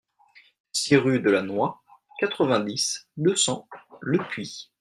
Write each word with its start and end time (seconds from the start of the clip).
six 0.71 0.95
rue 0.97 1.19
de 1.19 1.29
la 1.29 1.43
Noie, 1.43 1.79
quatre-vingt-dix, 2.17 3.07
deux 3.17 3.35
cents, 3.35 3.67
Lepuix 4.01 4.71